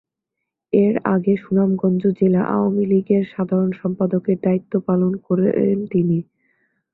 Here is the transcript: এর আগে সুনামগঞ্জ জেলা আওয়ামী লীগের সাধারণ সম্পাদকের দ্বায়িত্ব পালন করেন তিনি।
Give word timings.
এর 0.73 0.95
আগে 1.13 1.33
সুনামগঞ্জ 1.43 2.03
জেলা 2.19 2.41
আওয়ামী 2.53 2.83
লীগের 2.91 3.23
সাধারণ 3.33 3.71
সম্পাদকের 3.81 4.37
দ্বায়িত্ব 4.39 4.73
পালন 4.87 5.13
করেন 5.27 5.77
তিনি। 5.91 6.17